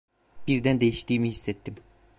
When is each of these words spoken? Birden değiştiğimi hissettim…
Birden 0.47 0.81
değiştiğimi 0.81 1.27
hissettim… 1.29 1.75